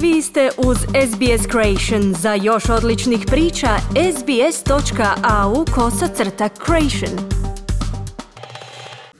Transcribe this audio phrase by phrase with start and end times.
[0.00, 2.14] Vi ste uz SBS Creation.
[2.22, 3.68] Za još odličnih priča,
[4.18, 7.28] sbs.au kosacrta creation.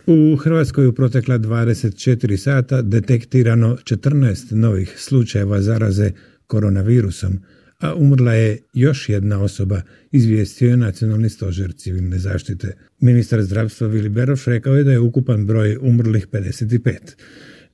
[0.06, 6.11] U Hrvatskoj u protekla 24 sata detektirano 14 novih slučajeva zaraze
[6.46, 7.40] koronavirusom,
[7.80, 9.82] a umrla je još jedna osoba,
[10.12, 12.77] izvijestio je Nacionalni stožer civilne zaštite.
[13.00, 16.98] Ministar zdravstva Vili Beroš rekao je da je ukupan broj umrlih 55.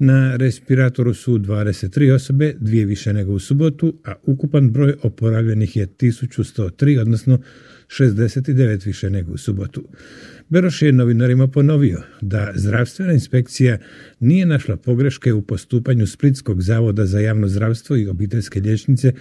[0.04, 5.86] Na respiratoru su 23 osobe, dvije više nego u subotu, a ukupan broj oporavljenih je
[5.86, 7.38] 1103, odnosno
[7.86, 9.88] 69 više nego u subotu.
[10.48, 13.78] Beroš je novinarima ponovio da zdravstvena inspekcija
[14.20, 19.12] nije našla pogreške u postupanju Splitskog zavoda za javno zdravstvo i obiteljske liječnice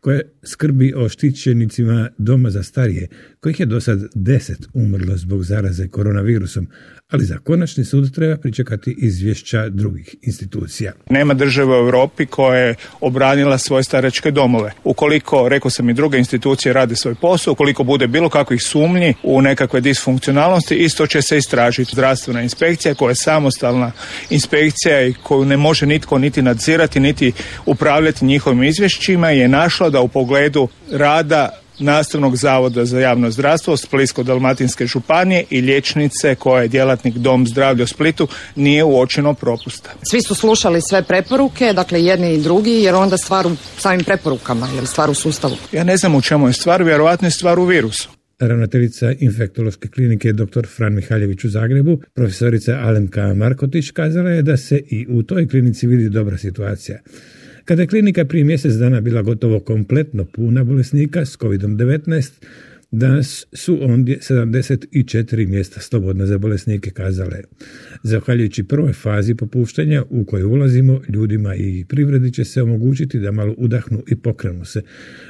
[0.00, 3.08] koje skrbi o štićenicima doma za starije,
[3.46, 6.66] kojih je do sad deset umrlo zbog zaraze koronavirusom,
[7.10, 10.92] ali za konačni sud treba pričekati izvješća drugih institucija.
[11.10, 14.72] Nema države u Europi koja je obranila svoje staračke domove.
[14.84, 19.42] Ukoliko, rekao sam i druge institucije rade svoj posao, ukoliko bude bilo kakvih sumnji u
[19.42, 23.92] nekakve disfunkcionalnosti, isto će se istražiti zdravstvena inspekcija koja je samostalna
[24.30, 27.32] inspekcija i koju ne može nitko niti nadzirati, niti
[27.66, 34.86] upravljati njihovim izvješćima je našla da u pogledu rada Nastavnog zavoda za javno zdravstvo Splitsko-dalmatinske
[34.86, 39.90] županije i liječnice koja je djelatnik Dom zdravlja u Splitu nije uočeno propusta.
[40.10, 44.68] Svi su slušali sve preporuke, dakle jedni i drugi, jer onda stvar u samim preporukama,
[44.74, 45.56] jer stvar u sustavu.
[45.72, 48.08] Ja ne znam u čemu je stvar, vjerojatno je stvar u virusu.
[48.38, 50.66] Ravnateljica infektološke klinike dr.
[50.76, 55.86] Fran Mihaljević u Zagrebu, profesorica Alemka Markotić, kazala je da se i u toj klinici
[55.86, 56.98] vidi dobra situacija.
[57.66, 62.30] Kada je klinika prije mjesec dana bila gotovo kompletno puna bolesnika s COVID-19,
[62.90, 67.42] Danas su ondje 74 mjesta slobodna za bolesnike kazale.
[68.02, 73.54] Zahvaljujući prvoj fazi popuštanja u koju ulazimo, ljudima i privredi će se omogućiti da malo
[73.58, 74.82] udahnu i pokrenu se.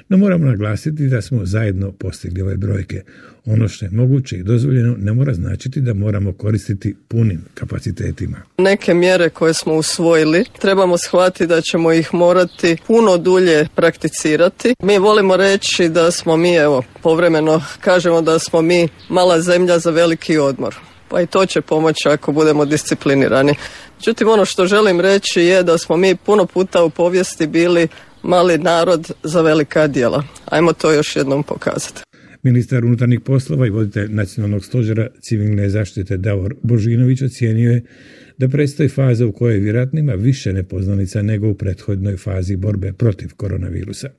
[0.09, 3.03] No moramo naglasiti da smo zajedno postigli ove brojke.
[3.47, 8.37] Ono što je moguće i dozvoljeno ne mora značiti da moramo koristiti punim kapacitetima.
[8.59, 14.75] Neke mjere koje smo usvojili trebamo shvatiti da ćemo ih morati puno dulje prakticirati.
[14.83, 19.91] Mi volimo reći da smo mi evo povremeno kažemo da smo mi mala zemlja za
[19.91, 20.75] veliki odmor.
[21.09, 23.55] Pa i to će pomoći ako budemo disciplinirani.
[23.97, 27.89] Međutim, ono što želim reći je da smo mi puno puta u povijesti bili
[28.23, 30.25] mali narod za velika djela.
[30.45, 32.03] Ajmo to još jednom pokazati.
[32.47, 37.83] Ministar unutarnjih poslova i voditelj nacionalnog stožera civilne zaštite Davor Božinović ocijenio je
[38.39, 43.29] da predstoji faza u kojoj vjerojatno ima više nepoznanica nego u prethodnoj fazi borbe protiv
[43.37, 44.11] koronavirusa.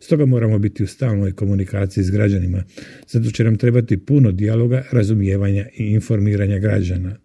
[0.00, 2.64] Stoga moramo biti u stalnoj komunikaciji s građanima,
[3.08, 7.16] zato će nam trebati puno dijaloga, razumijevanja i informiranja građana.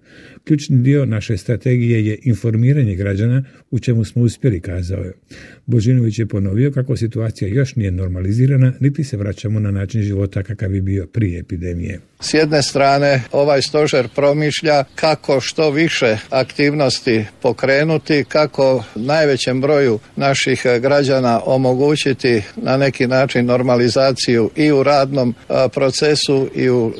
[0.43, 5.13] Ključni dio naše strategije je informiranje građana u čemu smo uspjeli, kazao je.
[5.65, 10.75] Božinović je ponovio kako situacija još nije normalizirana, niti se vraćamo na način života kakav
[10.75, 11.99] je bio prije epidemije.
[12.19, 20.65] S jedne strane ovaj stožer promišlja kako što više aktivnosti pokrenuti, kako najvećem broju naših
[20.81, 25.35] građana omogućiti na neki način normalizaciju i u radnom
[25.73, 26.93] procesu i u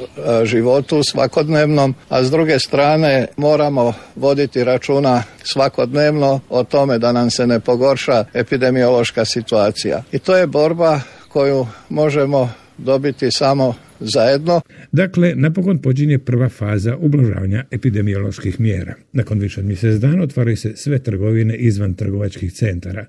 [0.44, 7.48] životu svakodnevnom, a s druge strane moramo voditi računa svakodnevno o tome da nam se
[7.48, 10.04] ne pogorša epidemiološka situacija.
[10.12, 14.62] I to je borba koju možemo dobiti samo zajedno.
[14.92, 18.96] Dakle, napokon počinje prva faza ublažavanja epidemioloških mjera.
[19.14, 23.06] Nakon više od mjesec dana otvaraju se sve trgovine izvan trgovačkih centara.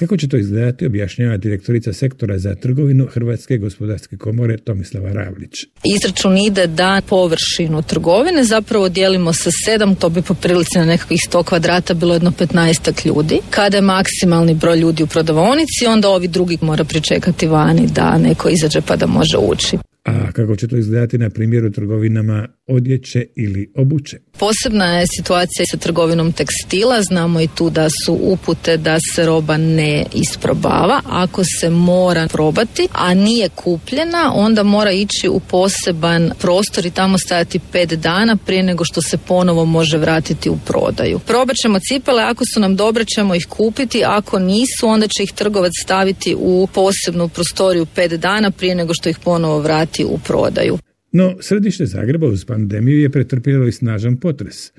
[0.00, 5.52] Kako će to izgledati, objašnjava direktorica sektora za trgovinu Hrvatske gospodarske komore Tomislava Ravlić.
[5.96, 11.20] Izračun ide da površinu trgovine zapravo dijelimo sa sedam, to bi po prilici na nekakvih
[11.26, 13.40] sto kvadrata bilo jedno 15 ljudi.
[13.50, 18.48] Kada je maksimalni broj ljudi u prodavonici, onda ovi drugi mora pričekati vani da neko
[18.48, 19.89] izađe pa da može ući.
[20.10, 24.18] A kako će to izgledati na primjeru trgovinama odjeće ili obuće?
[24.38, 27.02] Posebna je situacija sa trgovinom tekstila.
[27.02, 31.00] Znamo i tu da su upute da se roba ne isprobava.
[31.06, 37.18] Ako se mora probati, a nije kupljena, onda mora ići u poseban prostor i tamo
[37.18, 41.18] stajati pet dana prije nego što se ponovo može vratiti u prodaju.
[41.18, 45.32] Probat ćemo cipele, ako su nam dobre ćemo ih kupiti, ako nisu onda će ih
[45.32, 50.78] trgovac staviti u posebnu prostoriju pet dana prije nego što ih ponovo vrati u prodaju.
[51.12, 54.72] No, središte Zagreba uz pandemiju je pretrpjelo i snažan potres.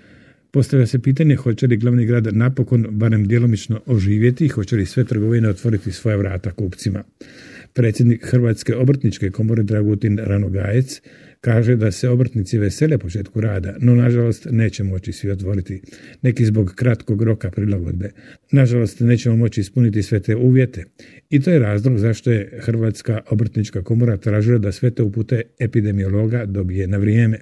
[0.51, 5.03] Postavlja se pitanje hoće li glavni grad napokon barem djelomično oživjeti i hoće li sve
[5.03, 7.03] trgovine otvoriti svoja vrata kupcima.
[7.73, 11.01] Predsjednik Hrvatske obrtničke komore Dragutin Ranogajec
[11.41, 15.81] Kaže da se obrtnici vesele početku rada, no nažalost neće moći svi otvoriti,
[16.21, 18.11] neki zbog kratkog roka prilagodbe.
[18.51, 20.83] Nažalost nećemo moći ispuniti sve te uvjete
[21.29, 26.45] i to je razlog zašto je Hrvatska obrtnička komora tražila da sve te upute epidemiologa
[26.45, 27.39] dobije na vrijeme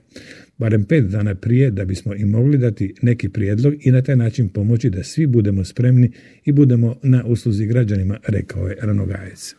[0.58, 4.50] barem pet dana prije da bismo im mogli dati neki prijedlog i na taj način
[4.50, 6.12] pomoći da svi budemo spremni
[6.46, 9.56] i budemo na usluzi građanima, rekao je Ranogajec.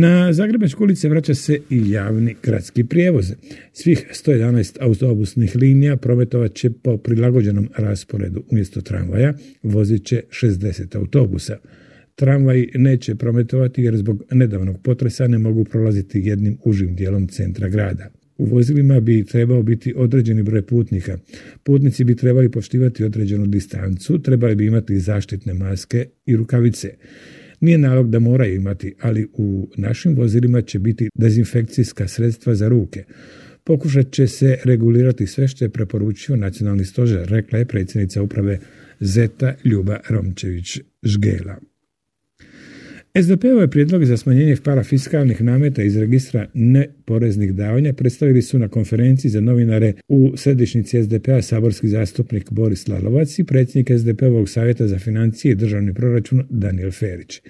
[0.00, 3.32] Na Zagrebačku ulice vraća se i javni gradski prijevoz.
[3.72, 8.44] Svih 111 autobusnih linija prometovat će po prilagođenom rasporedu.
[8.50, 11.56] Umjesto tramvaja vozit će 60 autobusa.
[12.14, 18.10] Tramvaj neće prometovati jer zbog nedavnog potresa ne mogu prolaziti jednim užim dijelom centra grada.
[18.36, 21.18] U vozilima bi trebao biti određeni broj putnika.
[21.62, 26.94] Putnici bi trebali poštivati određenu distancu, trebali bi imati zaštitne maske i rukavice.
[27.60, 33.04] Nije nalog da moraju imati, ali u našim vozilima će biti dezinfekcijska sredstva za ruke.
[33.64, 38.58] Pokušat će se regulirati sve što je preporučio nacionalni stožer, rekla je predsjednica uprave
[39.00, 41.56] Zeta Ljuba Romčević-Žgela.
[43.22, 49.40] SDP-ove prijedloge za smanjenje parafiskalnih nameta iz registra neporeznih davanja predstavili su na konferenciji za
[49.40, 55.54] novinare u središnjici SDP-a saborski zastupnik Boris Lalovac i predsjednik SDP-ovog savjeta za financije i
[55.54, 57.40] državni proračun Daniel Ferić.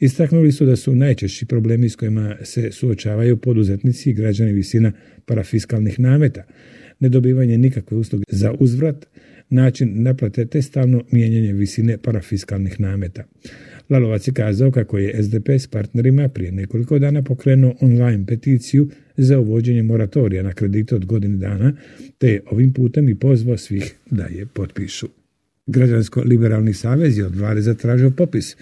[0.00, 4.92] Istaknuli su da su najčešći problemi s kojima se suočavaju poduzetnici i građani visina
[5.24, 6.44] parafiskalnih nameta,
[7.00, 9.06] nedobivanje nikakve usluge za uzvrat,
[9.50, 13.24] način naplate te stalno mijenjanje visine parafiskalnih nameta.
[13.90, 19.38] Lalovac je kazao kako je SDP s partnerima prije nekoliko dana pokrenuo online peticiju za
[19.38, 21.72] uvođenje moratorija na kredite od godine dana,
[22.18, 25.06] te je ovim putem i pozvao svih da je potpišu.
[25.66, 28.56] Građansko-liberalni savez je od vlade zatražio popis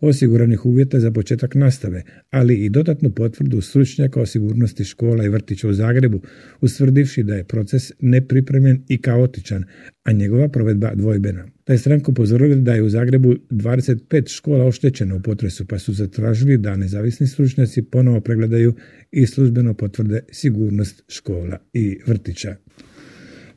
[0.00, 5.68] osiguranih uvjeta za početak nastave, ali i dodatnu potvrdu stručnjaka o sigurnosti škola i vrtića
[5.68, 6.20] u Zagrebu,
[6.60, 9.64] ustvrdivši da je proces nepripremljen i kaotičan,
[10.04, 11.55] a njegova provedba dvojbena.
[11.66, 15.92] Da je stranku upozorili da je u Zagrebu 25 škola oštećeno u potresu, pa su
[15.92, 18.74] zatražili da nezavisni stručnjaci ponovo pregledaju
[19.10, 22.56] i službeno potvrde sigurnost škola i vrtića.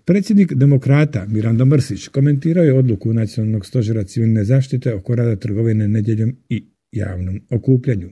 [0.05, 6.35] Predsjednik demokrata Miranda Mrsić komentirao je odluku Nacionalnog stožera civilne zaštite oko rada trgovine nedjeljom
[6.49, 8.09] i javnom okupljanju.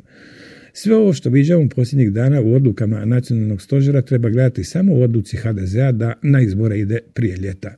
[0.80, 5.38] Sve ovo što viđamo posljednjih dana u odlukama nacionalnog stožera treba gledati samo u odluci
[5.38, 7.76] HDZ-a da na izbore ide prije ljeta.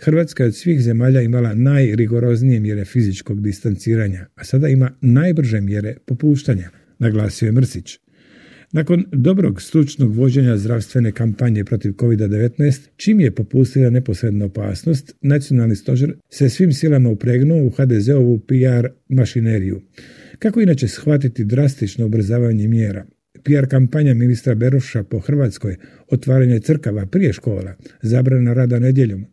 [0.00, 5.96] Hrvatska je od svih zemalja imala najrigoroznije mjere fizičkog distanciranja, a sada ima najbrže mjere
[6.06, 7.98] popuštanja, naglasio je Mrsić.
[8.72, 16.14] Nakon dobrog stručnog vođenja zdravstvene kampanje protiv COVID-19, čim je popustila neposredna opasnost, nacionalni stožer
[16.30, 19.80] se svim silama upregnuo u HDZ-ovu PR mašineriju.
[20.38, 23.06] Kako inače shvatiti drastično ubrzavanje mjera?
[23.44, 25.76] PR kampanja ministra Beroša po Hrvatskoj,
[26.10, 29.26] otvaranje crkava prije škola, zabrana rada nedjeljom,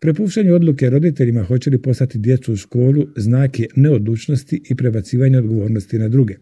[0.00, 5.98] Prepuštanje odluke roditeljima hoće li poslati djecu u školu znak je neodlučnosti i prebacivanje odgovornosti
[5.98, 6.34] na druge.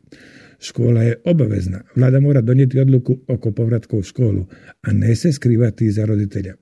[0.61, 1.83] Škola je obavezna.
[1.97, 4.47] Vlada mora donijeti odluku oko povratka u školu,
[4.83, 6.55] a ne se skrivati iza roditelja.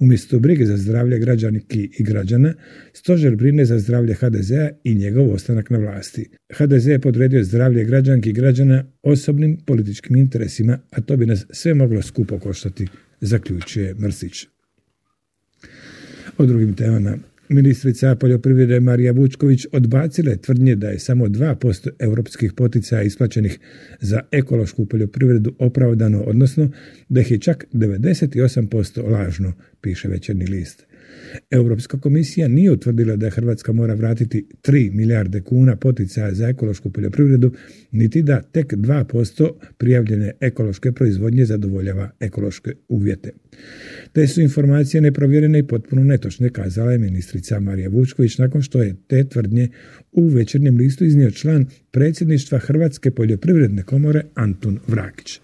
[0.00, 2.54] Umjesto brige za zdravlje građanki i građana,
[2.92, 6.28] stožer brine za zdravlje HDZ-a i njegov ostanak na vlasti.
[6.52, 11.74] HDZ je podredio zdravlje građanki i građana osobnim političkim interesima, a to bi nas sve
[11.74, 12.86] moglo skupo koštati,
[13.20, 14.46] zaključuje Mrsić.
[16.38, 17.18] O drugim temama
[17.48, 23.58] Ministrica poljoprivrede Marija Vučković odbacila je tvrdnje da je samo 2% europskih poticaja isplaćenih
[24.00, 26.70] za ekološku poljoprivredu opravdano, odnosno
[27.08, 30.87] da ih je čak 98% lažno, piše večerni list.
[31.50, 37.52] Europska komisija nije utvrdila da Hrvatska mora vratiti 3 milijarde kuna poticaja za ekološku poljoprivredu,
[37.90, 43.30] niti da tek 2% prijavljene ekološke proizvodnje zadovoljava ekološke uvjete.
[44.12, 48.94] Te su informacije neprovjerene i potpuno netočne, kazala je ministrica Marija Vučković nakon što je
[49.06, 49.68] te tvrdnje
[50.12, 55.40] u večernjem listu iznio član predsjedništva Hrvatske poljoprivredne komore Antun Vrakić.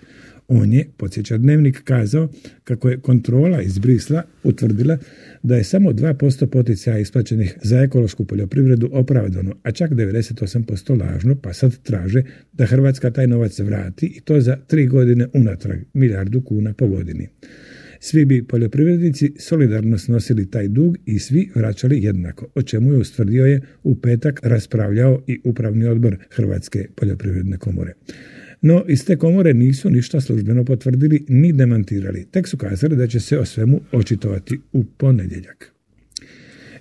[0.49, 2.29] On je, podsjeća dnevnik, kazao
[2.65, 4.99] kako je kontrola iz Brisla utvrdila
[5.43, 11.53] da je samo 2% poticaja isplaćenih za ekološku poljoprivredu opravdano, a čak 98% lažno, pa
[11.53, 12.23] sad traže
[12.53, 17.29] da Hrvatska taj novac vrati i to za tri godine unatrag, milijardu kuna po godini.
[18.01, 23.47] Svi bi poljoprivrednici solidarno snosili taj dug i svi vraćali jednako, o čemu je ustvrdio
[23.47, 27.95] je u petak raspravljao i upravni odbor Hrvatske poljoprivredne komore.
[28.63, 33.21] No, iz te komore nisu ništa službeno potvrdili ni demantirali, tek su kazali da će
[33.21, 35.75] se o svemu očitovati u ponedjeljak.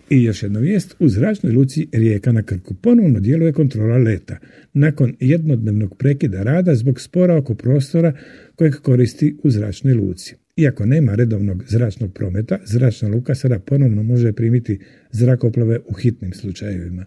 [0.09, 4.37] I još jedna vijest, u zračnoj luci Rijeka na Krku ponovno djeluje kontrola leta,
[4.73, 8.13] nakon jednodnevnog prekida rada zbog spora oko prostora
[8.55, 10.35] kojeg koristi u zračnoj luci.
[10.57, 14.79] Iako nema redovnog zračnog prometa, zračna luka sada ponovno može primiti
[15.11, 17.05] zrakoplove u hitnim slučajevima.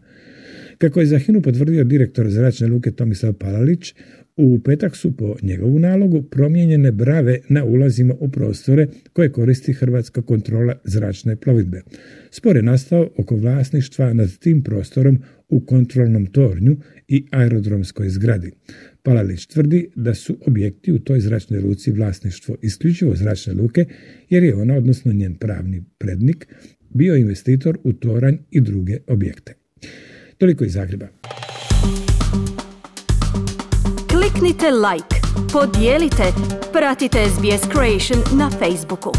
[0.78, 3.94] Kako je za Hinu potvrdio direktor zračne luke Tomislav Palalić,
[4.36, 10.22] u petak su po njegovu nalogu promijenjene brave na ulazima u prostore koje koristi Hrvatska
[10.22, 11.82] kontrola zračne plovidbe.
[12.30, 15.18] Spor je nastao oko vlasništva nad tim prostorom
[15.48, 16.76] u kontrolnom tornju
[17.08, 18.50] i aerodromskoj zgradi.
[19.02, 23.84] Palalić tvrdi da su objekti u toj zračnoj luci vlasništvo isključivo zračne luke,
[24.30, 26.46] jer je ona, odnosno njen pravni prednik,
[26.90, 29.65] bio investitor u toranj i druge objekte.
[30.38, 31.06] Toliko iz Zagreba.
[34.08, 35.16] Kliknite like,
[35.52, 36.22] podijelite,
[36.72, 39.12] pratite SBS Creation na Facebooku.